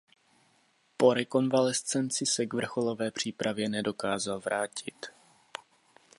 Po 0.97 1.13
rekonvalescenci 1.13 2.25
se 2.25 2.45
k 2.45 2.53
vrcholové 2.53 3.11
přípravě 3.11 3.69
nedokázal 3.69 4.39
vrátit. 4.39 5.05